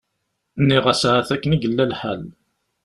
[0.61, 2.21] Nniɣ-as ahat akken i yella lḥal.